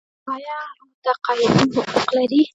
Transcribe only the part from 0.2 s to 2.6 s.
آیا متقاعدین حقوق لري؟